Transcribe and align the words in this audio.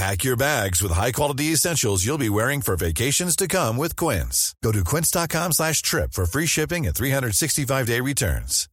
Pack 0.00 0.24
your 0.24 0.34
bags 0.34 0.82
with 0.82 0.92
high-quality 0.92 1.52
essentials 1.52 2.06
you'll 2.06 2.16
be 2.16 2.30
wearing 2.30 2.62
for 2.62 2.74
vacations 2.74 3.36
to 3.36 3.46
come 3.46 3.76
with 3.76 3.96
Quince. 3.96 4.54
Go 4.62 4.72
to 4.72 4.82
quince.com 4.82 5.52
slash 5.52 5.82
trip 5.82 6.14
for 6.14 6.24
free 6.24 6.46
shipping 6.46 6.86
and 6.86 6.96
365-day 6.96 8.00
returns. 8.00 8.66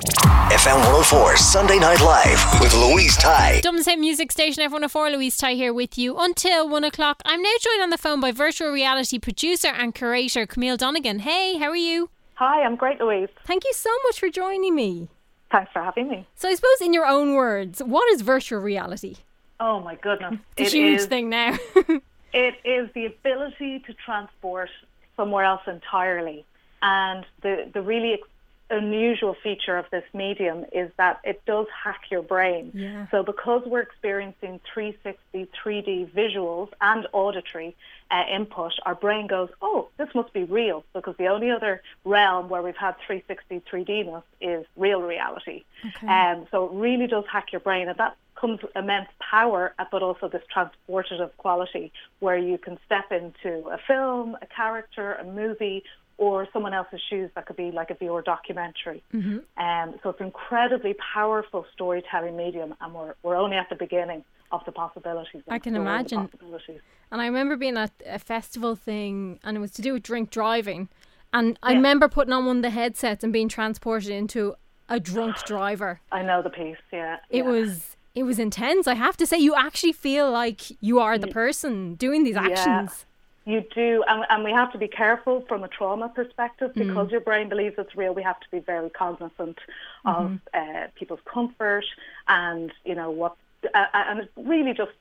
FM 0.00 0.78
104 0.78 1.36
Sunday 1.36 1.78
Night 1.78 2.00
Live 2.00 2.60
with 2.62 2.72
Louise 2.72 3.14
Ty. 3.18 3.60
Dublin 3.60 3.84
Same 3.84 4.00
Music 4.00 4.32
Station, 4.32 4.64
F104, 4.64 5.12
Louise 5.12 5.36
Ty 5.36 5.52
here 5.52 5.74
with 5.74 5.98
you 5.98 6.16
until 6.16 6.66
one 6.66 6.84
o'clock. 6.84 7.20
I'm 7.26 7.42
now 7.42 7.56
joined 7.60 7.82
on 7.82 7.90
the 7.90 7.98
phone 7.98 8.22
by 8.22 8.32
virtual 8.32 8.70
reality 8.70 9.18
producer 9.18 9.68
and 9.68 9.94
curator 9.94 10.46
Camille 10.46 10.78
Donegan. 10.78 11.18
Hey, 11.18 11.58
how 11.58 11.68
are 11.68 11.76
you? 11.76 12.08
Hi, 12.36 12.62
I'm 12.62 12.76
great, 12.76 12.98
Louise. 13.00 13.28
Thank 13.44 13.64
you 13.64 13.74
so 13.74 13.90
much 14.06 14.18
for 14.18 14.30
joining 14.30 14.74
me. 14.74 15.10
Thanks 15.50 15.72
for 15.72 15.82
having 15.82 16.08
me. 16.08 16.26
So, 16.34 16.48
I 16.48 16.54
suppose, 16.54 16.80
in 16.82 16.92
your 16.92 17.06
own 17.06 17.34
words, 17.34 17.82
what 17.82 18.08
is 18.12 18.20
virtual 18.22 18.60
reality? 18.60 19.16
Oh 19.60 19.80
my 19.80 19.94
goodness, 19.96 20.34
It's 20.56 20.72
a 20.74 20.76
It 20.76 20.80
huge 20.80 21.00
is- 21.00 21.06
thing 21.06 21.28
now. 21.30 21.56
It 22.34 22.56
is 22.62 22.90
the 22.92 23.06
ability 23.06 23.78
to 23.86 23.94
transport 23.94 24.68
somewhere 25.16 25.44
else 25.44 25.62
entirely, 25.66 26.44
and 26.82 27.24
the 27.40 27.70
the 27.72 27.80
really 27.80 28.20
unusual 28.70 29.34
feature 29.42 29.76
of 29.76 29.86
this 29.90 30.04
medium 30.12 30.64
is 30.72 30.90
that 30.96 31.20
it 31.24 31.42
does 31.46 31.66
hack 31.84 32.02
your 32.10 32.22
brain. 32.22 32.70
Yeah. 32.74 33.06
So 33.10 33.22
because 33.22 33.62
we're 33.66 33.80
experiencing 33.80 34.60
360 34.72 35.48
3D 35.64 36.10
visuals 36.12 36.70
and 36.80 37.06
auditory 37.12 37.76
uh, 38.10 38.24
input, 38.32 38.72
our 38.84 38.94
brain 38.94 39.26
goes, 39.26 39.50
"Oh, 39.60 39.88
this 39.96 40.08
must 40.14 40.32
be 40.32 40.44
real," 40.44 40.84
because 40.94 41.16
the 41.18 41.28
only 41.28 41.50
other 41.50 41.82
realm 42.04 42.48
where 42.48 42.62
we've 42.62 42.76
had 42.76 42.96
360 43.06 43.60
3Dness 43.70 44.22
is 44.40 44.66
real 44.76 45.02
reality. 45.02 45.64
Um, 46.08 46.46
so 46.50 46.66
it 46.66 46.72
really 46.72 47.06
does 47.06 47.24
hack 47.30 47.52
your 47.52 47.60
brain, 47.60 47.88
and 47.88 47.98
that 47.98 48.16
comes 48.40 48.62
with 48.62 48.74
immense 48.76 49.08
power, 49.30 49.74
uh, 49.78 49.84
but 49.90 50.02
also 50.02 50.28
this 50.28 50.42
transportative 50.54 51.30
quality 51.36 51.92
where 52.20 52.38
you 52.38 52.58
can 52.58 52.78
step 52.86 53.10
into 53.10 53.68
a 53.68 53.78
film, 53.86 54.36
a 54.42 54.46
character, 54.46 55.14
a 55.14 55.24
movie, 55.24 55.82
or 56.18 56.48
someone 56.52 56.74
else's 56.74 57.00
shoes. 57.08 57.30
That 57.34 57.46
could 57.46 57.56
be 57.56 57.70
like 57.70 57.90
a 57.90 57.94
viewer 57.94 58.22
documentary. 58.22 59.02
Um, 59.12 59.94
so 60.02 60.10
it's 60.10 60.20
an 60.20 60.26
incredibly 60.26 60.94
powerful 61.14 61.64
storytelling 61.72 62.36
medium, 62.36 62.74
and 62.80 62.94
we're 62.94 63.14
we're 63.22 63.36
only 63.36 63.56
at 63.56 63.68
the 63.68 63.76
beginning 63.76 64.24
of 64.50 64.62
the 64.64 64.72
possibilities. 64.72 65.42
I 65.48 65.58
can 65.58 65.76
imagine. 65.76 66.28
possibilities. 66.28 66.80
And 67.10 67.20
I 67.20 67.26
remember 67.26 67.56
being 67.56 67.76
at 67.76 67.92
a 68.06 68.18
festival 68.18 68.76
thing, 68.76 69.38
and 69.44 69.56
it 69.56 69.60
was 69.60 69.72
to 69.72 69.82
do 69.82 69.92
with 69.94 70.02
drink 70.02 70.30
driving. 70.30 70.88
And 71.32 71.58
I 71.62 71.70
Yeah. 71.72 71.76
remember 71.76 72.08
putting 72.08 72.32
on 72.32 72.46
one 72.46 72.56
of 72.58 72.62
the 72.62 72.70
headsets 72.70 73.22
and 73.22 73.32
being 73.32 73.48
transported 73.48 74.10
into 74.10 74.54
a 74.88 74.98
drunk 74.98 75.42
driver. 75.44 76.00
I 76.10 76.22
know 76.22 76.40
the 76.42 76.50
piece. 76.50 76.78
Yeah, 76.90 77.18
It 77.28 77.38
yeah. 77.38 77.42
was 77.42 77.96
it 78.14 78.22
was 78.24 78.38
intense. 78.38 78.86
I 78.86 78.94
have 78.94 79.16
to 79.18 79.26
say, 79.26 79.38
you 79.38 79.54
actually 79.54 79.92
feel 79.92 80.30
like 80.30 80.62
you 80.82 80.98
are 80.98 81.18
the 81.18 81.28
person 81.28 81.94
doing 81.94 82.24
these 82.24 82.36
actions. 82.36 83.04
You 83.44 83.64
do, 83.74 84.04
and, 84.06 84.24
and 84.28 84.44
we 84.44 84.50
have 84.52 84.70
to 84.72 84.78
be 84.78 84.88
careful 84.88 85.42
from 85.48 85.64
a 85.64 85.68
trauma 85.68 86.10
perspective 86.10 86.72
Mm. 86.74 86.88
because 86.88 87.10
your 87.10 87.20
brain 87.22 87.48
believes 87.48 87.76
it's 87.78 87.96
real. 87.96 88.12
We 88.12 88.22
have 88.22 88.38
to 88.40 88.46
be 88.50 88.58
very 88.58 88.90
cognizant 88.90 89.58
of 90.04 90.32
Mm-hmm. 90.32 90.36
uh, 90.84 90.86
people's 90.96 91.20
comfort 91.24 91.86
and 92.28 92.70
you 92.84 92.94
know 92.94 93.10
what, 93.10 93.36
uh, 93.74 93.84
and 93.92 94.20
it's 94.20 94.30
really 94.36 94.72
just 94.72 94.92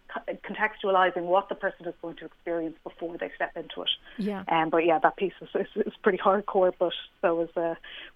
contextualizing 0.44 1.24
what 1.24 1.50
the 1.50 1.56
person 1.56 1.86
is 1.88 1.94
going 2.02 2.16
to 2.18 2.26
experience 2.26 2.76
before 2.84 3.18
they 3.18 3.30
step 3.36 3.56
into 3.56 3.82
it. 3.84 3.90
Yeah. 4.18 4.44
Um, 4.48 4.70
but 4.70 4.86
yeah, 4.86 5.00
that 5.00 5.16
piece 5.18 5.34
is, 5.42 5.50
is, 5.56 5.68
is 5.88 5.94
pretty 6.02 6.18
hardcore, 6.18 6.74
but 6.78 6.92
so 7.22 7.42
is 7.42 7.50
uh, 7.56 7.76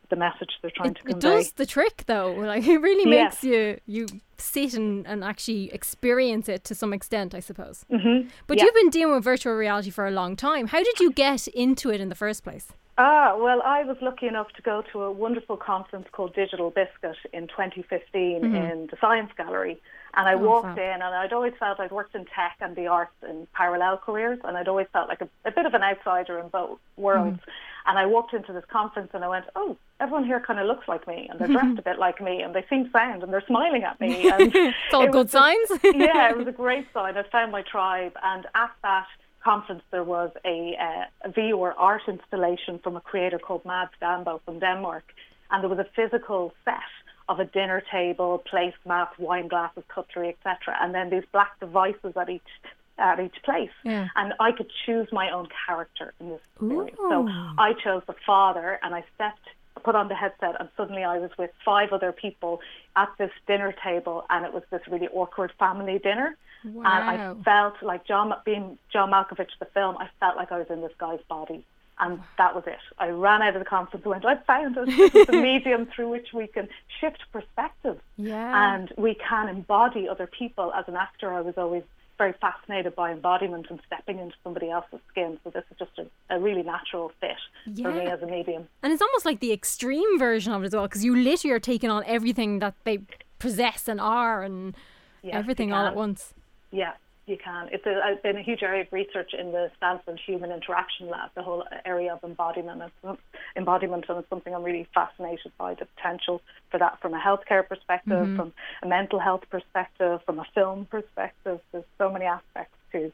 the 0.09 0.15
message 0.15 0.49
they're 0.61 0.71
trying 0.75 0.91
It, 0.91 0.95
to 0.97 1.03
convey. 1.03 1.17
it 1.17 1.21
does 1.21 1.51
the 1.53 1.65
trick 1.65 2.03
though. 2.07 2.31
Like 2.51 2.65
it 2.67 2.77
really 2.79 3.09
Yeah. 3.11 3.23
makes 3.25 3.43
you 3.43 3.79
you 3.85 4.07
sit 4.37 4.73
and, 4.73 5.05
and 5.07 5.23
actually 5.23 5.71
experience 5.71 6.49
it 6.49 6.63
to 6.65 6.73
some 6.75 6.93
extent, 6.93 7.35
I 7.35 7.39
suppose. 7.39 7.85
Mm-hmm. 7.91 8.27
But 8.47 8.57
Yeah. 8.57 8.65
you've 8.65 8.73
been 8.73 8.89
dealing 8.89 9.13
with 9.15 9.23
virtual 9.23 9.53
reality 9.53 9.91
for 9.91 10.07
a 10.07 10.11
long 10.11 10.35
time. 10.35 10.67
How 10.67 10.83
did 10.83 10.99
you 10.99 11.11
get 11.11 11.47
into 11.49 11.91
it 11.91 12.01
in 12.01 12.09
the 12.09 12.15
first 12.15 12.43
place? 12.43 12.67
Ah, 12.97 13.35
well, 13.37 13.61
I 13.63 13.83
was 13.83 13.97
lucky 14.01 14.27
enough 14.27 14.51
to 14.57 14.61
go 14.61 14.83
to 14.91 15.03
a 15.03 15.11
wonderful 15.11 15.57
conference 15.57 16.07
called 16.11 16.35
Digital 16.35 16.69
Biscuit 16.71 17.15
in 17.31 17.47
2015 17.47 18.43
in 18.43 18.87
the 18.91 18.97
Science 18.99 19.31
Gallery. 19.37 19.79
And 20.13 20.27
I 20.27 20.35
walked 20.35 20.75
fab. 20.75 20.77
in, 20.77 21.01
and 21.01 21.03
I'd 21.03 21.31
always 21.33 21.53
felt 21.59 21.79
I'd 21.79 21.91
worked 21.91 22.15
in 22.15 22.25
tech 22.25 22.57
and 22.59 22.75
the 22.75 22.87
arts 22.87 23.13
in 23.27 23.47
parallel 23.53 23.97
careers, 23.97 24.39
and 24.43 24.57
I'd 24.57 24.67
always 24.67 24.87
felt 24.91 25.07
like 25.07 25.21
a, 25.21 25.29
a 25.45 25.51
bit 25.51 25.65
of 25.65 25.73
an 25.73 25.83
outsider 25.83 26.37
in 26.39 26.49
both 26.49 26.79
worlds. 26.97 27.39
And 27.85 27.97
I 27.97 28.05
walked 28.05 28.33
into 28.33 28.53
this 28.53 28.65
conference, 28.69 29.11
and 29.13 29.23
I 29.23 29.27
went, 29.29 29.45
"Oh, 29.55 29.77
everyone 29.99 30.25
here 30.25 30.39
kind 30.39 30.59
of 30.59 30.67
looks 30.67 30.87
like 30.87 31.07
me, 31.07 31.27
and 31.29 31.39
they're 31.39 31.47
dressed 31.47 31.79
a 31.79 31.81
bit 31.81 31.97
like 31.97 32.21
me, 32.21 32.41
and 32.41 32.53
they 32.53 32.65
seem 32.69 32.89
sound, 32.91 33.23
and 33.23 33.31
they're 33.33 33.47
smiling 33.47 33.83
at 33.83 33.99
me." 33.99 34.29
And 34.31 34.51
It's 34.55 34.93
all 34.93 35.03
it 35.03 35.11
good 35.11 35.25
was 35.25 35.31
signs. 35.31 35.69
yeah, 35.83 36.29
it 36.29 36.37
was 36.37 36.47
a 36.47 36.51
great 36.51 36.87
sign. 36.93 37.17
I 37.17 37.23
found 37.23 37.51
my 37.51 37.63
tribe, 37.63 38.13
and 38.21 38.45
at 38.53 38.71
that 38.83 39.07
conference 39.43 39.81
there 39.91 40.03
was 40.03 40.31
a, 40.45 40.75
uh, 40.79 41.27
a 41.27 41.29
VR 41.31 41.73
art 41.77 42.03
installation 42.07 42.79
from 42.79 42.95
a 42.95 43.01
creator 43.01 43.39
called 43.39 43.65
Mads 43.65 43.91
Damsbo 44.01 44.41
from 44.45 44.59
Denmark, 44.59 45.05
and 45.49 45.63
there 45.63 45.69
was 45.69 45.79
a 45.79 45.87
physical 45.95 46.53
set 46.65 46.91
of 47.31 47.39
a 47.39 47.45
dinner 47.45 47.81
table, 47.89 48.43
placemats, 48.51 49.17
wine 49.17 49.47
glasses, 49.47 49.83
cutlery, 49.87 50.29
etc., 50.35 50.75
and 50.81 50.93
then 50.93 51.09
these 51.09 51.23
black 51.31 51.59
devices 51.59 52.13
at 52.15 52.29
each 52.29 52.51
at 52.97 53.19
each 53.19 53.37
place, 53.43 53.71
Yeah. 53.83 54.07
and 54.15 54.33
I 54.39 54.51
could 54.51 54.69
choose 54.85 55.07
my 55.11 55.31
own 55.31 55.47
character 55.65 56.13
in 56.19 56.29
this 56.29 56.41
experience. 56.53 56.97
So 56.99 57.27
I 57.57 57.73
chose 57.83 58.03
the 58.05 58.13
father, 58.27 58.79
and 58.83 58.93
I 58.93 59.03
stepped, 59.15 59.47
put 59.83 59.95
on 59.95 60.07
the 60.07 60.13
headset, 60.13 60.55
and 60.59 60.69
suddenly 60.77 61.03
I 61.03 61.17
was 61.17 61.31
with 61.35 61.49
five 61.65 61.93
other 61.93 62.11
people 62.11 62.61
at 62.95 63.09
this 63.17 63.31
dinner 63.47 63.71
table, 63.83 64.25
and 64.29 64.45
it 64.45 64.53
was 64.53 64.63
this 64.69 64.81
really 64.87 65.07
awkward 65.07 65.51
family 65.57 65.97
dinner. 65.97 66.37
Wow. 66.63 66.83
And 66.85 67.03
I 67.09 67.43
felt 67.43 67.81
like 67.81 68.05
John, 68.05 68.33
being 68.45 68.77
John 68.93 69.09
Malkovich, 69.09 69.49
the 69.57 69.65
film, 69.65 69.97
I 69.97 70.07
felt 70.19 70.35
like 70.35 70.51
I 70.51 70.59
was 70.59 70.69
in 70.69 70.81
this 70.81 70.95
guy's 70.99 71.23
body. 71.27 71.65
And 72.01 72.19
that 72.37 72.55
was 72.55 72.63
it. 72.65 72.79
I 72.97 73.09
ran 73.09 73.41
out 73.43 73.55
of 73.55 73.59
the 73.59 73.69
conference 73.69 74.03
and 74.03 74.11
went, 74.11 74.25
I 74.25 74.35
found 74.47 74.75
it. 74.75 74.87
This 74.87 75.15
is 75.15 75.27
the 75.27 75.33
medium 75.33 75.85
through 75.85 76.09
which 76.09 76.33
we 76.33 76.47
can 76.47 76.67
shift 76.99 77.23
perspective. 77.31 77.99
Yeah. 78.17 78.73
And 78.73 78.91
we 78.97 79.13
can 79.15 79.47
embody 79.47 80.09
other 80.09 80.27
people. 80.27 80.73
As 80.73 80.85
an 80.87 80.95
actor, 80.95 81.31
I 81.31 81.41
was 81.41 81.53
always 81.57 81.83
very 82.17 82.33
fascinated 82.33 82.95
by 82.95 83.11
embodiment 83.11 83.67
and 83.69 83.79
stepping 83.85 84.19
into 84.19 84.35
somebody 84.43 84.69
else's 84.69 84.99
skin. 85.09 85.39
So 85.43 85.51
this 85.51 85.63
is 85.71 85.77
just 85.77 85.91
a, 85.99 86.35
a 86.35 86.39
really 86.39 86.63
natural 86.63 87.11
fit 87.21 87.37
for 87.81 87.91
me 87.91 88.05
as 88.07 88.21
a 88.21 88.27
medium. 88.27 88.67
And 88.83 88.91
it's 88.91 89.01
almost 89.01 89.25
like 89.25 89.39
the 89.39 89.51
extreme 89.51 90.19
version 90.19 90.53
of 90.53 90.63
it 90.63 90.67
as 90.67 90.73
well, 90.73 90.87
because 90.87 91.05
you 91.05 91.15
literally 91.15 91.53
are 91.53 91.59
taking 91.59 91.89
on 91.89 92.03
everything 92.05 92.59
that 92.59 92.75
they 92.83 92.99
possess 93.39 93.87
and 93.87 94.01
are, 94.01 94.43
and 94.43 94.75
Yes, 95.23 95.35
everything 95.35 95.71
all 95.71 95.85
at 95.85 95.95
once. 95.95 96.33
Yeah, 96.71 96.93
you 97.31 97.37
can. 97.43 97.69
It's 97.71 97.85
a, 97.85 98.15
been 98.21 98.37
a 98.37 98.43
huge 98.43 98.61
area 98.61 98.81
of 98.83 98.91
research 98.91 99.31
in 99.37 99.51
the 99.51 99.71
Stanford 99.77 100.19
Human 100.27 100.51
Interaction 100.51 101.09
Lab, 101.09 101.31
the 101.35 101.41
whole 101.41 101.63
area 101.85 102.13
of 102.13 102.23
embodiment. 102.23 102.83
It's, 103.03 103.19
embodiment, 103.57 104.05
and 104.09 104.19
it's 104.19 104.29
something 104.29 104.53
I'm 104.53 104.63
really 104.63 104.87
fascinated 104.93 105.51
by 105.57 105.73
the 105.73 105.85
potential 105.95 106.41
for 106.69 106.77
that 106.77 106.99
from 107.01 107.13
a 107.13 107.19
healthcare 107.19 107.67
perspective, 107.67 108.11
Mm-hmm. 108.11 108.35
from 108.35 108.53
a 108.83 108.87
mental 108.87 109.19
health 109.19 109.43
perspective, 109.49 110.19
from 110.25 110.37
a 110.39 110.45
film 110.53 110.85
perspective. 110.85 111.59
There's 111.71 111.85
so 111.97 112.11
many 112.11 112.25
aspects 112.25 112.75
to 112.91 113.11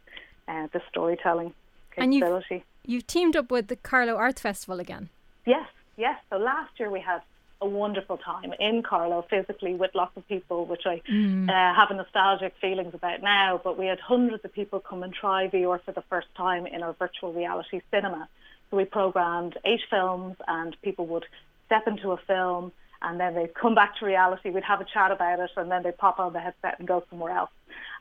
uh, 0.47 0.67
the 0.73 0.81
storytelling 0.89 1.53
And 1.95 2.13
you've- 2.13 2.63
You've 2.85 3.07
teamed 3.07 3.35
up 3.35 3.51
with 3.51 3.67
the 3.67 3.75
Carlow 3.75 4.15
Arts 4.15 4.41
Festival 4.41 4.79
again. 4.79 5.09
Yes, 5.45 5.67
yes. 5.97 6.17
So 6.29 6.37
last 6.37 6.71
year 6.79 6.89
we 6.89 7.01
had 7.01 7.21
a 7.62 7.68
wonderful 7.68 8.18
time 8.18 8.54
in 8.59 8.83
Carlow 8.83 9.25
physically 9.30 9.74
with 9.74 9.92
lots 9.95 10.15
of 10.15 10.27
people, 10.27 10.65
which 10.65 10.83
I 10.86 11.01
uh, 11.50 11.75
have 11.75 11.89
nostalgic 11.95 12.54
feelings 12.62 12.94
about 12.94 13.21
now. 13.21 13.59
But 13.63 13.77
we 13.77 13.88
had 13.88 14.00
hundreds 14.00 14.45
of 14.45 14.54
people 14.54 14.80
come 14.80 15.04
and 15.04 15.13
try 15.13 15.48
VR 15.48 15.81
for 15.83 15.92
the 15.92 16.04
first 16.09 16.27
time 16.36 16.68
in 16.68 16.83
our 16.83 16.94
virtual 16.94 17.33
reality 17.33 17.81
cinema. 17.92 18.30
So 18.69 18.77
we 18.77 18.86
programmed 18.86 19.57
eight 19.65 19.81
films, 19.89 20.36
and 20.48 20.75
people 20.81 21.07
would 21.07 21.25
step 21.65 21.88
into 21.88 22.12
a 22.12 22.18
film, 22.18 22.71
and 23.01 23.19
then 23.19 23.33
they'd 23.36 23.54
come 23.54 23.75
back 23.75 23.98
to 24.00 24.06
reality. 24.06 24.50
We'd 24.50 24.63
have 24.63 24.81
a 24.81 24.86
chat 24.86 25.12
about 25.12 25.39
it, 25.39 25.51
and 25.56 25.71
then 25.71 25.83
they'd 25.83 25.98
pop 25.98 26.19
on 26.19 26.33
the 26.33 26.39
headset 26.39 26.80
and 26.80 26.88
go 26.88 27.03
somewhere 27.10 27.36
else. 27.36 27.50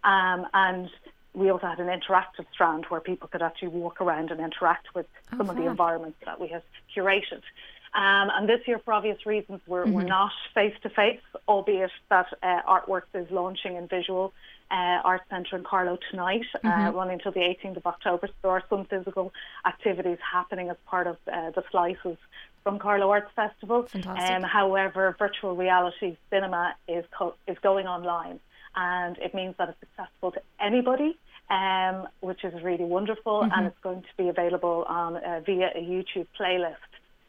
Um, 0.05 0.47
and 0.53 0.91
we 1.35 1.51
also 1.51 1.67
had 1.67 1.79
an 1.81 1.89
interactive 1.89 2.47
strand 2.53 2.87
where 2.89 3.01
people 3.01 3.29
could 3.29 3.43
actually 3.43 3.69
walk 3.69 4.01
around 4.01 4.31
and 4.31 4.41
interact 4.41 4.95
with 4.95 5.07
Oh, 5.33 5.39
some 5.39 5.51
of 5.51 5.57
the 5.57 5.67
environments 5.67 6.19
that 6.25 6.41
we 6.41 6.49
had 6.49 6.63
curated. 6.97 7.43
Um, 7.97 8.31
and 8.37 8.47
this 8.47 8.61
year, 8.67 8.79
for 8.85 8.93
obvious 8.93 9.25
reasons, 9.25 9.63
we're, 9.67 9.87
we're 9.87 10.03
not 10.05 10.31
face 10.55 10.75
to 10.83 10.91
face, 10.91 11.21
albeit 11.49 11.91
that 12.11 12.27
uh, 12.43 12.61
Artworks 12.69 13.09
is 13.15 13.27
launching 13.31 13.77
in 13.77 13.89
visual 13.89 14.35
uh, 14.71 15.01
Art 15.03 15.23
Centre 15.31 15.57
in 15.57 15.65
Carlow 15.65 15.97
tonight, 16.11 16.45
uh, 16.63 16.93
running 16.95 17.15
until 17.15 17.33
the 17.33 17.41
18th 17.41 17.79
of 17.79 17.87
October. 17.87 18.27
So 18.27 18.35
there 18.43 18.51
are 18.51 18.63
some 18.69 18.85
physical 18.85 19.33
activities 19.65 20.19
happening 20.31 20.69
as 20.69 20.77
part 20.85 21.07
of 21.07 21.17
uh, 21.33 21.53
the 21.53 21.63
slices 21.71 22.19
from 22.63 22.79
Carlow 22.79 23.09
Arts 23.11 23.31
Festival. 23.35 23.87
Um, 24.35 24.43
however, 24.43 25.15
virtual 25.19 25.57
reality 25.57 26.19
cinema 26.31 26.75
is 26.89 27.05
co- 27.17 27.37
is 27.47 27.57
going 27.63 27.87
online, 27.87 28.41
and 28.75 29.17
it 29.19 29.35
means 29.35 29.55
that 29.59 29.71
it's 29.71 29.79
accessible 29.99 30.33
to 30.33 30.43
anybody, 30.61 31.17
um, 31.49 32.09
which 32.21 32.45
is 32.45 32.63
really 32.63 32.85
wonderful, 32.85 33.43
and 33.57 33.67
it's 33.69 33.79
going 33.83 34.03
to 34.03 34.09
be 34.19 34.29
available 34.29 34.85
on 34.87 35.17
uh, 35.17 35.41
via 35.47 35.71
a 35.75 35.81
YouTube 35.81 36.27
playlist. 36.39 36.75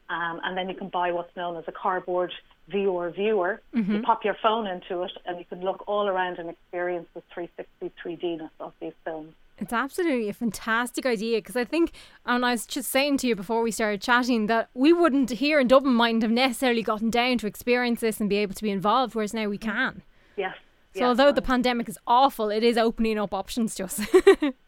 Um, 0.10 0.40
and 0.44 0.58
then 0.58 0.70
you 0.70 0.76
can 0.76 0.90
buy 0.90 1.12
what's 1.12 1.36
known 1.36 1.58
as 1.58 1.66
a 1.68 1.72
cardboard 1.72 2.32
VR 2.72 3.14
viewer. 3.14 3.62
You 3.74 4.02
pop 4.02 4.24
your 4.24 4.38
phone 4.42 4.68
into 4.68 5.04
it, 5.04 5.12
and 5.26 5.38
you 5.38 5.46
can 5.46 5.62
look 5.62 5.84
all 5.88 6.08
around 6.08 6.40
and 6.40 6.50
experience 6.50 7.08
the 7.14 7.22
360 7.34 7.92
3D-ness 8.04 8.52
of 8.60 8.74
these 8.80 8.94
films. 9.04 9.34
It's 9.60 9.74
absolutely 9.74 10.30
a 10.30 10.34
fantastic 10.34 11.06
idea 11.06 11.40
because 11.40 11.56
I 11.56 11.64
think, 11.64 11.92
and 12.26 12.46
I 12.46 12.52
was 12.52 12.68
just 12.68 12.92
saying 12.92 13.18
to 13.18 13.28
you 13.28 13.36
before 13.36 13.62
we 13.64 13.72
started 13.72 14.02
chatting, 14.02 14.46
that 14.48 14.70
we 14.74 14.94
wouldn't 14.94 15.32
here 15.32 15.60
in 15.60 15.68
Dublin 15.68 15.96
mightn't 15.96 16.22
have 16.24 16.32
necessarily 16.32 16.84
gotten 16.84 17.10
down 17.10 17.40
to 17.40 17.48
experience 17.48 18.02
this 18.02 18.20
and 18.20 18.30
be 18.30 18.38
able 18.38 18.54
to 18.54 18.64
be 18.64 18.70
involved, 18.70 19.16
whereas 19.16 19.34
now 19.34 19.48
we 19.48 19.58
can. 19.58 20.04
Yes. 20.36 20.56
So 20.98 21.06
although 21.06 21.32
the 21.32 21.42
pandemic 21.42 21.90
is 21.90 21.98
awful, 22.08 22.50
it 22.50 22.64
is 22.64 22.78
opening 22.78 23.18
up 23.18 23.34
options 23.34 23.76
to 23.76 23.86
us. 23.86 24.00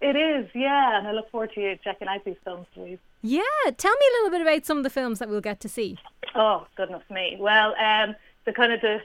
it 0.01 0.15
is, 0.15 0.49
yeah, 0.53 0.97
and 0.97 1.07
I 1.07 1.11
look 1.11 1.29
forward 1.31 1.51
to 1.53 1.61
you 1.61 1.77
checking 1.83 2.07
out 2.07 2.23
these 2.25 2.37
films, 2.43 2.67
Louise. 2.75 2.99
yeah, 3.21 3.41
tell 3.77 3.93
me 3.93 4.05
a 4.09 4.13
little 4.17 4.31
bit 4.31 4.41
about 4.41 4.65
some 4.65 4.77
of 4.77 4.83
the 4.83 4.89
films 4.89 5.19
that 5.19 5.29
we'll 5.29 5.41
get 5.41 5.59
to 5.61 5.69
see. 5.69 5.97
Oh 6.35 6.67
goodness 6.75 7.03
me! 7.09 7.37
Well, 7.39 7.75
um, 7.75 8.15
the 8.45 8.53
kind 8.53 8.71
of 8.71 8.81
the 8.81 9.01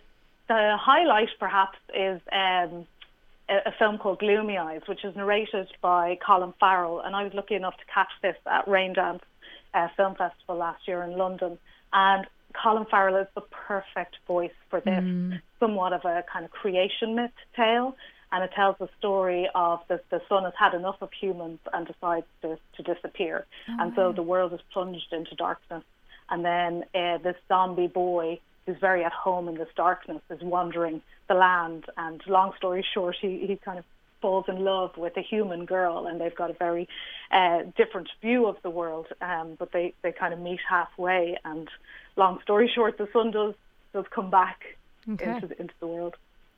the 0.49 0.77
highlight 0.79 1.31
perhaps 1.39 1.79
is 1.95 2.21
um, 2.31 2.87
a, 3.49 3.57
a 3.67 3.75
film 3.79 3.99
called 3.99 4.19
Gloomy 4.19 4.59
Eyes, 4.59 4.83
which 4.87 5.05
is 5.05 5.17
narrated 5.17 5.69
by 5.81 6.19
Colin 6.25 6.53
Farrell, 6.61 7.01
and 7.01 7.17
I 7.17 7.25
was 7.25 7.35
lucky 7.35 7.55
enough 7.55 7.77
to 7.79 7.85
catch 7.93 8.11
this 8.23 8.37
at 8.47 8.67
Raindance 8.67 9.21
uh, 9.73 9.89
Film 9.97 10.15
Festival 10.15 10.57
last 10.57 10.87
year 10.87 11.03
in 11.03 11.17
London, 11.17 11.59
and 11.93 12.27
Colin 12.61 12.87
Farrell 12.91 13.17
is 13.17 13.27
the 13.35 13.43
perfect 13.43 14.17
voice 14.27 14.53
for 14.71 14.81
this, 14.81 15.41
somewhat 15.61 15.93
of 15.93 16.05
a 16.05 16.25
kind 16.33 16.45
of 16.45 16.51
creation 16.51 17.15
myth 17.15 17.31
tale. 17.57 17.97
And 18.33 18.43
it 18.43 18.51
tells 18.57 18.77
the 18.79 18.89
story 18.99 19.49
of 19.55 19.81
the, 19.87 20.01
the 20.11 20.21
sun 20.29 20.43
has 20.43 20.55
had 20.59 20.75
enough 20.75 20.97
of 21.01 21.11
humans 21.13 21.61
and 21.73 21.87
decides 21.87 22.27
to, 22.43 22.59
to 22.77 22.83
disappear. 22.83 23.47
And 23.69 23.93
so 23.95 24.13
the 24.13 24.23
world 24.23 24.53
is 24.53 24.61
plunged 24.73 25.13
into 25.13 25.37
darkness. 25.37 25.85
And 26.31 26.45
then 26.45 26.85
uh, 26.95 27.19
this 27.19 27.37
zombie 27.49 27.87
boy 27.87 28.41
who's 28.67 28.77
very 28.81 29.05
at 29.05 29.13
home 29.13 29.47
in 29.49 29.57
this 29.57 29.69
darkness 29.77 30.23
is 30.31 30.41
wandering 30.43 31.03
the 31.29 31.35
land. 31.35 31.85
And 31.97 32.21
long 32.27 32.53
story 32.57 32.85
short, 32.93 33.17
he, 33.21 33.47
he 33.47 33.57
kind 33.57 33.79
of 33.79 33.85
falls 34.25 34.47
in 34.49 34.65
love 34.65 34.93
with 34.97 35.15
a 35.19 35.21
human 35.21 35.67
girl, 35.67 36.07
and 36.07 36.19
they've 36.19 36.35
got 36.35 36.49
a 36.51 36.55
very 36.55 36.89
uh, 37.31 37.59
different 37.77 38.09
view 38.23 38.47
of 38.47 38.57
the 38.63 38.71
world. 38.71 39.07
Um, 39.21 39.49
but 39.59 39.71
they, 39.71 39.93
they 40.03 40.13
kind 40.13 40.33
of 40.33 40.41
meet 40.41 40.61
halfway. 40.67 41.37
And 41.45 41.69
long 42.17 42.39
story 42.43 42.71
short, 42.75 42.97
the 42.97 43.07
sun 43.13 43.33
does 43.33 43.55
does 43.93 44.07
come 44.15 44.31
back 44.31 44.61
Okay. 45.13 45.27
into 45.35 45.47
the, 45.49 45.61
into 45.61 45.75
the 45.79 45.87
world. 45.87 46.15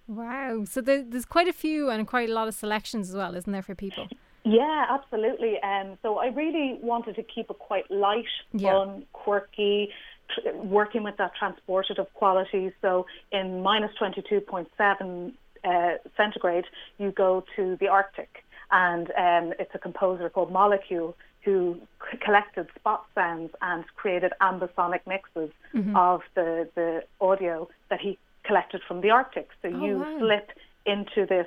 Wow. 0.06 0.62
So 0.64 0.80
there, 0.80 1.02
there's 1.02 1.24
quite 1.24 1.48
a 1.48 1.52
few 1.52 1.90
and 1.90 2.06
quite 2.06 2.30
a 2.30 2.32
lot 2.32 2.46
of 2.46 2.54
selections 2.54 3.08
as 3.10 3.16
well, 3.16 3.34
isn't 3.34 3.52
there, 3.52 3.62
for 3.62 3.74
people? 3.74 4.06
Yeah, 4.44 4.86
absolutely. 4.88 5.54
Um, 5.60 5.98
so 6.02 6.18
I 6.18 6.28
really 6.28 6.78
wanted 6.80 7.16
to 7.16 7.24
keep 7.24 7.50
it 7.50 7.58
quite 7.58 7.90
light, 7.90 8.30
Yeah. 8.52 8.74
fun, 8.74 9.04
quirky, 9.12 9.90
tr- 10.32 10.56
working 10.56 11.02
with 11.02 11.16
that 11.16 11.32
transportative 11.40 12.06
quality. 12.14 12.70
So 12.80 13.06
in 13.32 13.60
minus 13.64 13.90
22.7 14.00 15.32
uh, 15.66 15.94
centigrade, 16.16 16.66
you 16.98 17.10
go 17.10 17.44
to 17.56 17.76
the 17.80 17.88
Arctic. 17.88 18.44
And 18.70 19.10
um, 19.10 19.54
it's 19.58 19.74
a 19.74 19.78
composer 19.78 20.28
called 20.28 20.52
Molecule 20.52 21.16
who 21.44 21.80
c- 22.10 22.18
collected 22.24 22.66
spot 22.74 23.06
sounds 23.14 23.52
and 23.62 23.84
created 23.94 24.32
ambisonic 24.40 25.00
mixes 25.06 25.50
of 25.94 26.22
the, 26.34 26.68
the 26.74 27.04
audio 27.20 27.68
that 27.88 28.00
he 28.00 28.18
collected 28.42 28.80
from 28.86 29.00
the 29.00 29.10
Arctic. 29.10 29.48
So 29.62 29.68
you 29.68 29.98
wow. 29.98 30.18
slip 30.18 30.50
into 30.84 31.26
this 31.26 31.46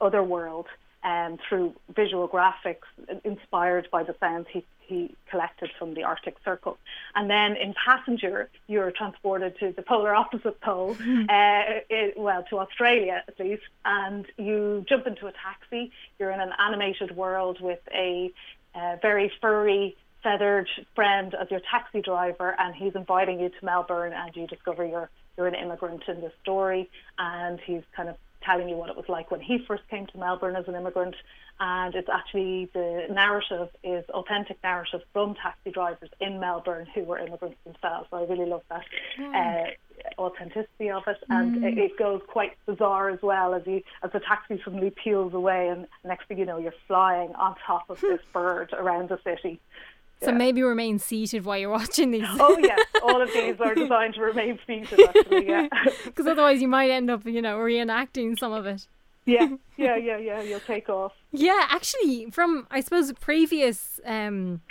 other 0.00 0.22
world 0.22 0.66
um, 1.02 1.38
through 1.48 1.74
visual 1.94 2.28
graphics 2.28 2.88
inspired 3.24 3.88
by 3.90 4.02
the 4.02 4.14
sounds 4.20 4.46
he, 4.50 4.64
he 4.86 5.14
collected 5.30 5.70
from 5.78 5.94
the 5.94 6.04
Arctic 6.04 6.36
Circle. 6.44 6.78
And 7.14 7.28
then 7.28 7.56
in 7.56 7.74
Passenger, 7.74 8.48
you're 8.66 8.90
transported 8.90 9.58
to 9.60 9.72
the 9.72 9.82
polar 9.82 10.14
opposite 10.14 10.60
pole, 10.60 10.96
uh, 11.00 11.82
it, 11.90 12.18
well, 12.18 12.44
to 12.50 12.58
Australia 12.58 13.22
at 13.26 13.38
least, 13.38 13.62
and 13.84 14.26
you 14.36 14.84
jump 14.88 15.06
into 15.06 15.26
a 15.26 15.32
taxi. 15.32 15.92
You're 16.18 16.30
in 16.30 16.40
an 16.40 16.52
animated 16.58 17.16
world 17.16 17.58
with 17.60 17.80
a 17.92 18.32
uh, 18.74 18.96
very 19.00 19.32
furry, 19.40 19.96
feathered 20.22 20.68
friend 20.94 21.34
as 21.34 21.50
your 21.50 21.60
taxi 21.70 22.02
driver, 22.02 22.54
and 22.58 22.74
he's 22.74 22.94
inviting 22.94 23.40
you 23.40 23.48
to 23.48 23.64
Melbourne, 23.64 24.12
and 24.12 24.34
you 24.34 24.46
discover 24.46 24.84
you're 24.84 25.10
you're 25.36 25.46
an 25.46 25.54
immigrant 25.54 26.02
in 26.08 26.20
the 26.22 26.32
story, 26.42 26.88
and 27.18 27.60
he's 27.60 27.82
kind 27.94 28.08
of 28.08 28.16
telling 28.46 28.68
you 28.68 28.76
what 28.76 28.88
it 28.88 28.96
was 28.96 29.06
like 29.08 29.30
when 29.30 29.40
he 29.40 29.58
first 29.66 29.82
came 29.90 30.06
to 30.06 30.18
Melbourne 30.18 30.56
as 30.56 30.66
an 30.68 30.74
immigrant. 30.74 31.16
And 31.58 31.94
it's 31.94 32.08
actually 32.08 32.70
the 32.72 33.06
narrative 33.10 33.68
is 33.82 34.04
authentic 34.10 34.58
narrative 34.62 35.00
from 35.12 35.34
taxi 35.34 35.70
drivers 35.70 36.10
in 36.20 36.38
Melbourne 36.38 36.86
who 36.94 37.04
were 37.04 37.18
immigrants 37.18 37.58
themselves. 37.64 38.08
So 38.10 38.18
I 38.18 38.24
really 38.24 38.46
love 38.46 38.62
that 38.68 38.84
uh, 39.18 40.20
authenticity 40.20 40.90
of 40.90 41.02
it, 41.06 41.16
and 41.28 41.64
it, 41.64 41.78
it 41.78 41.98
goes 41.98 42.20
quite 42.26 42.52
bizarre 42.66 43.10
as 43.10 43.20
well 43.22 43.54
as 43.54 43.62
you 43.66 43.82
as 44.02 44.12
the 44.12 44.20
taxi 44.20 44.60
suddenly 44.64 44.90
peels 44.90 45.34
away, 45.34 45.68
and 45.68 45.86
next 46.04 46.28
thing 46.28 46.38
you 46.38 46.46
know, 46.46 46.58
you're 46.58 46.74
flying 46.86 47.34
on 47.34 47.54
top 47.66 47.88
of 47.88 48.00
this 48.02 48.20
bird 48.32 48.72
around 48.72 49.08
the 49.08 49.18
city. 49.24 49.60
So 50.22 50.32
maybe 50.32 50.62
remain 50.62 50.98
seated 50.98 51.44
while 51.44 51.58
you're 51.58 51.70
watching 51.80 52.10
these. 52.10 52.26
Oh 52.26 52.56
yes, 52.58 52.80
all 53.02 53.20
of 53.20 53.30
these 53.32 53.60
are 53.60 53.74
designed 53.84 54.14
to 54.14 54.22
remain 54.22 54.58
seated. 54.66 54.98
Actually, 55.08 55.46
yeah. 55.48 55.68
Because 56.04 56.26
otherwise 56.26 56.62
you 56.62 56.68
might 56.68 56.90
end 56.90 57.10
up, 57.10 57.26
you 57.26 57.42
know, 57.42 57.58
reenacting 57.58 58.38
some 58.38 58.52
of 58.52 58.66
it. 58.66 58.86
Yeah, 59.26 59.48
yeah, 59.76 59.96
yeah, 59.96 60.16
yeah. 60.18 60.40
You'll 60.42 60.60
take 60.60 60.88
off. 60.88 61.12
Yeah, 61.32 61.66
actually, 61.68 62.30
from 62.30 62.66
I 62.70 62.80
suppose 62.80 63.12
previous 63.20 64.00
um, 64.06 64.62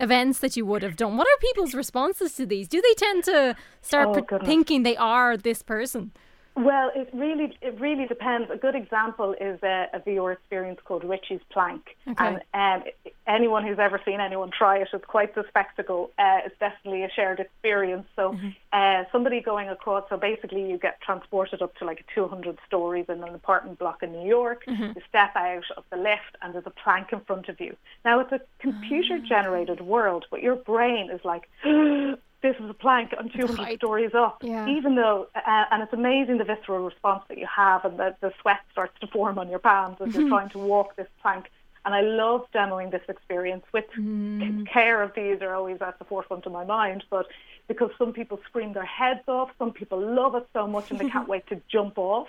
events 0.00 0.38
that 0.38 0.56
you 0.56 0.64
would 0.66 0.82
have 0.82 0.96
done, 0.96 1.16
what 1.16 1.26
are 1.26 1.38
people's 1.40 1.74
responses 1.74 2.34
to 2.36 2.46
these? 2.46 2.68
Do 2.68 2.80
they 2.80 2.94
tend 2.94 3.24
to 3.24 3.56
start 3.82 4.08
Oh, 4.08 4.22
pre- 4.22 4.46
thinking 4.46 4.84
they 4.84 4.96
are 4.96 5.36
this 5.36 5.62
person? 5.62 6.12
Well, 6.56 6.92
it 6.94 7.10
really 7.12 7.56
it 7.62 7.80
really 7.80 8.06
depends. 8.06 8.48
A 8.48 8.56
good 8.56 8.76
example 8.76 9.34
is 9.40 9.60
a, 9.64 9.88
a 9.92 9.98
VR 10.00 10.32
experience 10.32 10.78
called 10.84 11.02
Richie's 11.02 11.40
Plank, 11.50 11.96
Okay. 12.06 12.38
and 12.54 12.82
um, 12.84 13.12
anyone 13.26 13.66
who's 13.66 13.80
ever 13.80 14.00
seen 14.04 14.20
anyone 14.20 14.52
try 14.56 14.78
it, 14.78 14.88
it's 14.92 15.04
quite 15.04 15.34
the 15.34 15.44
spectacle. 15.48 16.10
Uh, 16.16 16.38
it's 16.46 16.56
definitely 16.60 17.02
a 17.02 17.10
shared 17.10 17.40
experience. 17.40 18.06
So, 18.14 18.38
uh, 18.72 19.02
somebody 19.10 19.40
going 19.40 19.68
across, 19.68 20.04
so 20.08 20.16
basically 20.16 20.70
you 20.70 20.78
get 20.78 21.00
transported 21.00 21.60
up 21.60 21.74
to 21.78 21.84
like 21.84 22.06
200 22.14 22.56
stories 22.66 23.06
in 23.08 23.24
an 23.24 23.34
apartment 23.34 23.80
block 23.80 24.04
in 24.04 24.12
New 24.12 24.28
York. 24.28 24.62
You 24.66 25.02
step 25.08 25.34
out 25.34 25.64
of 25.76 25.82
the 25.90 25.96
lift, 25.96 26.36
and 26.40 26.54
there's 26.54 26.66
a 26.66 26.70
plank 26.70 27.12
in 27.12 27.18
front 27.20 27.48
of 27.48 27.60
you. 27.60 27.76
Now 28.04 28.20
it's 28.20 28.30
a 28.30 28.40
computer-generated 28.60 29.80
world, 29.80 30.26
but 30.30 30.40
your 30.40 30.54
brain 30.54 31.10
is 31.10 31.20
like. 31.24 31.48
This 32.44 32.58
was 32.60 32.68
a 32.68 32.74
plank. 32.74 33.14
I'm 33.18 33.30
200 33.30 33.56
height. 33.56 33.78
stories 33.78 34.10
up. 34.14 34.42
Yeah. 34.44 34.68
Even 34.68 34.96
though, 34.96 35.28
uh, 35.34 35.64
and 35.70 35.82
it's 35.82 35.94
amazing 35.94 36.36
the 36.36 36.44
visceral 36.44 36.84
response 36.84 37.22
that 37.28 37.38
you 37.38 37.46
have, 37.46 37.86
and 37.86 37.98
the, 37.98 38.14
the 38.20 38.34
sweat 38.42 38.60
starts 38.70 38.92
to 39.00 39.06
form 39.06 39.38
on 39.38 39.48
your 39.48 39.58
palms 39.60 39.96
as 40.02 40.12
you're 40.12 40.28
trying 40.28 40.50
to 40.50 40.58
walk 40.58 40.94
this 40.94 41.08
plank. 41.22 41.50
And 41.86 41.94
I 41.94 42.02
love 42.02 42.46
demoing 42.54 42.90
this 42.90 43.00
experience 43.08 43.64
with 43.72 43.86
c- 43.94 44.64
care 44.70 45.02
of 45.02 45.14
these 45.14 45.40
are 45.40 45.54
always 45.54 45.80
at 45.80 45.98
the 45.98 46.04
forefront 46.04 46.44
of 46.44 46.52
my 46.52 46.66
mind, 46.66 47.04
but 47.08 47.26
because 47.66 47.90
some 47.96 48.12
people 48.12 48.38
scream 48.46 48.74
their 48.74 48.84
heads 48.84 49.26
off, 49.26 49.48
some 49.58 49.72
people 49.72 49.98
love 49.98 50.34
it 50.34 50.46
so 50.52 50.66
much 50.66 50.90
and 50.90 51.00
they 51.00 51.08
can't 51.08 51.28
wait 51.34 51.46
to 51.46 51.58
jump 51.68 51.96
off. 51.96 52.28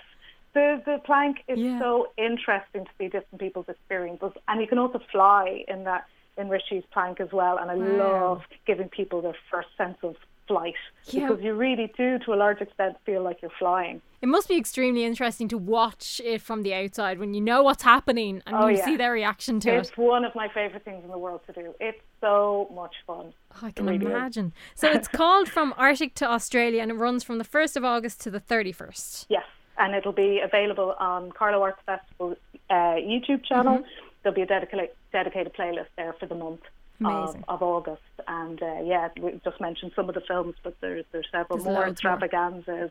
The, 0.54 0.82
the 0.86 0.98
plank 1.04 1.42
is 1.46 1.58
Yeah. 1.58 1.78
so 1.78 2.08
interesting 2.16 2.86
to 2.86 2.90
see 2.96 3.08
different 3.08 3.38
people's 3.38 3.68
experiences, 3.68 4.32
and 4.48 4.62
you 4.62 4.66
can 4.66 4.78
also 4.78 4.98
fly 5.12 5.62
in 5.68 5.84
that 5.84 6.06
in 6.36 6.48
Richie's 6.48 6.84
plank 6.92 7.20
as 7.20 7.32
well. 7.32 7.58
And 7.58 7.70
I 7.70 7.74
Wow. 7.74 7.98
love 7.98 8.42
giving 8.66 8.88
people 8.88 9.22
their 9.22 9.36
first 9.50 9.68
sense 9.76 9.98
of 10.02 10.16
flight 10.46 10.74
Yeah. 11.06 11.26
because 11.28 11.42
you 11.42 11.54
really 11.54 11.92
do, 11.96 12.18
to 12.20 12.32
a 12.32 12.36
large 12.36 12.60
extent, 12.60 12.96
feel 13.04 13.20
like 13.22 13.42
you're 13.42 13.50
flying. 13.58 14.00
It 14.22 14.28
must 14.28 14.48
be 14.48 14.56
extremely 14.56 15.04
interesting 15.04 15.48
to 15.48 15.58
watch 15.58 16.20
it 16.24 16.40
from 16.40 16.62
the 16.62 16.72
outside 16.72 17.18
when 17.18 17.34
you 17.34 17.40
know 17.40 17.62
what's 17.64 17.82
happening 17.82 18.42
and 18.46 18.54
Oh, 18.56 18.68
you 18.68 18.76
yeah. 18.76 18.84
see 18.84 18.96
their 18.96 19.12
reaction 19.12 19.58
to 19.60 19.70
It's 19.70 19.88
it. 19.88 19.90
It's 19.92 19.98
one 19.98 20.24
of 20.24 20.34
my 20.36 20.48
favorite 20.48 20.84
things 20.84 21.02
in 21.04 21.10
the 21.10 21.18
world 21.18 21.40
to 21.46 21.52
do. 21.52 21.74
It's 21.80 22.00
so 22.20 22.70
much 22.74 22.94
fun. 23.06 23.32
Oh, 23.60 23.66
I 23.66 23.70
can 23.72 23.86
really 23.86 24.06
is. 24.06 24.10
imagine. 24.12 24.52
So 24.76 24.88
it's 24.88 25.08
called 25.08 25.48
From 25.48 25.74
Arctic 25.76 26.14
to 26.16 26.30
Australia 26.30 26.80
and 26.80 26.90
it 26.92 26.94
runs 26.94 27.24
from 27.24 27.38
the 27.38 27.44
1st 27.44 27.76
of 27.76 27.84
August 27.84 28.20
to 28.22 28.30
the 28.30 28.40
31st. 28.40 29.26
Yes, 29.28 29.44
and 29.78 29.94
it'll 29.96 30.12
be 30.12 30.38
available 30.40 30.94
on 31.00 31.32
Carlow 31.32 31.62
Arts 31.62 31.80
Festival 31.86 32.36
uh, 32.70 32.74
YouTube 32.74 33.44
channel. 33.44 33.78
Mm-hmm. 33.78 34.05
There'll 34.26 34.34
be 34.34 34.42
a 34.42 34.46
dedicated 34.46 34.90
dedicated 35.12 35.54
playlist 35.54 35.86
there 35.96 36.12
for 36.18 36.26
the 36.26 36.34
month 36.34 36.62
Amazing. 37.00 37.44
of 37.48 37.62
August. 37.62 38.02
And 38.28 38.62
uh, 38.62 38.80
yeah, 38.84 39.08
we 39.20 39.40
just 39.44 39.60
mentioned 39.60 39.92
some 39.94 40.08
of 40.08 40.14
the 40.14 40.20
films, 40.20 40.54
but 40.62 40.76
there's 40.80 41.04
there's 41.12 41.26
several 41.30 41.58
There's 41.58 41.74
more. 41.74 41.86
Extravaganza 41.86 42.84
is 42.84 42.90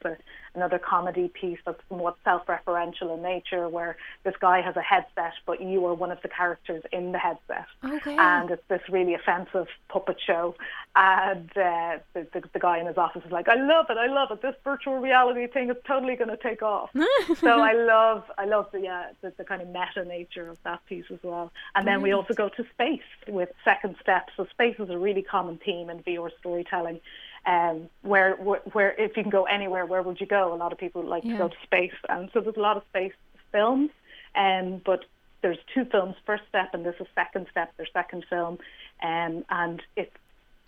another 0.54 0.80
comedy 0.80 1.28
piece 1.28 1.60
that's 1.66 1.82
somewhat 1.90 2.18
self-referential 2.24 3.14
in 3.16 3.22
nature, 3.22 3.68
where 3.68 3.98
this 4.24 4.36
guy 4.40 4.62
has 4.62 4.76
a 4.76 4.82
headset, 4.82 5.34
but 5.46 5.62
you 5.62 5.86
are 5.86 5.94
one 5.94 6.12
of 6.12 6.22
the 6.22 6.30
characters 6.30 6.84
in 6.92 7.12
the 7.12 7.18
headset. 7.18 7.66
Okay. 7.84 8.16
And 8.18 8.52
it's 8.52 8.64
this 8.70 8.82
really 8.90 9.14
offensive 9.14 9.68
puppet 9.90 10.18
show. 10.26 10.56
And 10.96 11.50
uh, 11.58 11.98
the, 12.14 12.26
the, 12.34 12.44
the 12.54 12.60
guy 12.60 12.80
in 12.80 12.88
his 12.88 12.98
office 12.98 13.24
is 13.26 13.32
like, 13.32 13.50
I 13.50 13.56
love 13.56 13.88
it, 13.90 13.98
I 13.98 14.08
love 14.08 14.32
it. 14.32 14.42
This 14.42 14.56
virtual 14.64 14.98
reality 15.00 15.48
thing 15.48 15.70
is 15.70 15.76
totally 15.86 16.16
going 16.16 16.30
to 16.30 16.38
take 16.38 16.62
off. 16.62 16.90
so 17.38 17.60
I 17.60 17.74
love, 17.74 18.24
I 18.38 18.46
love 18.46 18.68
the, 18.72 18.80
yeah, 18.80 19.08
the, 19.22 19.34
the 19.38 19.44
kind 19.44 19.62
of 19.62 19.68
meta 19.68 20.06
nature 20.06 20.50
of 20.50 20.58
that 20.64 20.86
piece 20.86 21.06
as 21.12 21.20
well. 21.22 21.52
And 21.76 21.86
then 21.86 22.02
we 22.02 22.14
also 22.14 22.34
go 22.34 22.50
to 22.50 22.66
space 22.74 23.02
with 23.28 23.50
Second 23.66 23.95
Step. 24.02 24.30
So 24.38 24.46
space 24.52 24.76
is 24.80 24.90
a 24.90 24.98
really 24.98 25.22
common 25.22 25.60
theme 25.64 25.90
in 25.90 26.00
VR 26.04 26.30
storytelling. 26.40 27.00
Um, 27.46 27.90
where, 28.02 28.36
where, 28.38 28.62
where 28.72 28.92
if 29.00 29.16
you 29.16 29.24
can 29.24 29.30
go 29.30 29.44
anywhere, 29.46 29.86
where 29.86 30.02
would 30.02 30.20
you 30.20 30.26
go? 30.26 30.54
A 30.54 30.56
lot 30.56 30.72
of 30.72 30.80
people 30.80 31.04
like 31.04 31.24
Yeah. 31.24 31.34
to 31.34 31.38
go 31.38 31.48
to 31.50 31.56
space, 31.64 31.94
and 32.10 32.30
so 32.34 32.42
there's 32.42 32.58
a 32.58 32.62
lot 32.62 32.78
of 32.78 32.84
space 32.90 33.14
films. 33.52 33.92
Um, 34.36 34.82
but 34.84 35.06
there's 35.42 35.60
two 35.74 35.86
films, 35.86 36.16
First 36.26 36.44
Step 36.50 36.74
and 36.74 36.84
this 36.84 36.96
is 37.00 37.08
Second 37.14 37.46
Step, 37.52 37.72
their 37.78 37.88
second 37.94 38.26
film, 38.30 38.58
um, 39.04 39.46
and 39.50 39.82
it's 39.96 40.16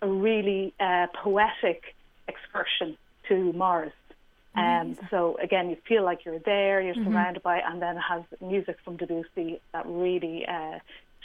a 0.02 0.08
really 0.08 0.72
uh, 0.78 1.08
poetic 1.22 1.96
excursion 2.28 2.96
to 3.28 3.52
Mars. 3.52 3.92
Um, 4.54 4.96
so 5.10 5.36
again, 5.40 5.70
you 5.70 5.76
feel 5.86 6.04
like 6.04 6.24
you're 6.24 6.40
there, 6.40 6.80
you're 6.80 6.94
surrounded 6.94 7.42
by, 7.42 7.58
and 7.58 7.80
then 7.80 7.96
it 7.96 8.00
has 8.00 8.22
music 8.40 8.76
from 8.84 8.96
Debussy 8.96 9.60
that 9.72 9.84
really 9.86 10.46
uh, 10.46 10.78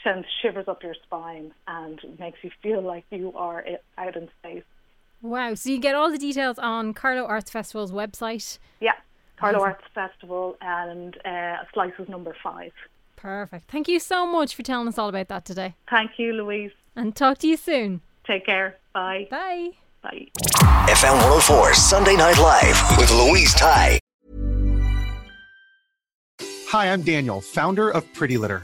sends 0.04 0.28
shivers 0.42 0.68
up 0.68 0.84
your 0.84 0.96
spine 1.04 1.54
and 1.68 2.00
makes 2.20 2.40
you 2.44 2.52
feel 2.62 2.82
like 2.82 3.06
you 3.10 3.34
are 3.36 3.66
out 3.98 4.16
in 4.16 4.30
space. 4.40 4.64
Wow. 5.22 5.54
So 5.56 5.70
you 5.70 5.80
get 5.80 5.96
all 5.96 6.12
the 6.12 6.18
details 6.18 6.60
on 6.60 6.94
Carlow 6.94 7.26
Arts 7.26 7.50
Festival's 7.50 7.92
website. 7.92 8.60
Yeah, 8.82 8.94
Carlow 9.38 9.62
Arts 9.62 9.84
Festival 9.96 10.58
and 10.62 11.18
uh, 11.26 11.58
Slices 11.74 12.10
Number 12.10 12.36
Five. 12.44 12.74
Perfect. 13.16 13.72
Thank 13.72 13.88
you 13.88 14.00
so 14.00 14.26
much 14.26 14.54
for 14.54 14.64
telling 14.64 14.88
us 14.88 14.98
all 14.98 15.08
about 15.08 15.30
that 15.30 15.46
today. 15.46 15.76
Thank 15.90 16.12
you, 16.18 16.34
Louise. 16.34 16.72
And 16.96 17.16
talk 17.16 17.38
to 17.40 17.48
you 17.48 17.56
soon. 17.56 18.02
Take 18.28 18.46
care. 18.46 18.78
Bye. 18.94 19.28
Bye. 19.32 19.72
Bye. 20.02 20.28
FM 20.88 21.14
104 21.14 21.74
Sunday 21.74 22.18
Night 22.18 22.38
Live 22.38 22.98
with 22.98 23.10
Louise 23.12 23.54
Ty. 23.54 24.00
Hi, 26.68 26.92
I'm 26.92 27.02
Daniel, 27.02 27.40
founder 27.40 27.90
of 27.90 28.12
Pretty 28.14 28.38
Litter. 28.38 28.64